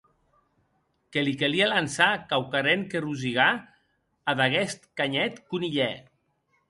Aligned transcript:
Que 1.15 1.23
li 1.25 1.33
calie 1.41 1.67
lançar 1.73 2.07
quauquarren 2.31 2.87
que 2.93 3.03
rosigar 3.05 3.49
ad 4.33 4.43
aqueth 4.47 4.83
gosset 5.03 5.43
conilhèr. 5.53 5.97